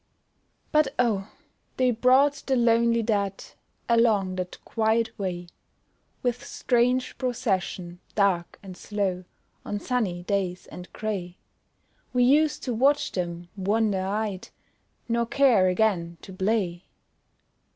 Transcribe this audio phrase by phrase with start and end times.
[0.71, 1.31] But, oh!
[1.77, 3.43] they brought the lonely dead
[3.87, 5.45] Along that quiet way,
[6.23, 9.25] With strange procession, dark and slow,
[9.63, 11.37] On sunny days and grey;
[12.13, 14.49] We used to watch them, wonder eyed,
[15.07, 16.85] Nor care again to play.